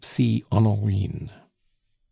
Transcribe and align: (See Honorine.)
(See 0.03 0.43
Honorine.) 0.51 1.29